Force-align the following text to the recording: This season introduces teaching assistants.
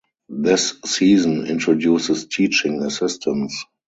This 0.29 0.79
season 0.83 1.45
introduces 1.45 2.25
teaching 2.25 2.81
assistants. 2.81 3.65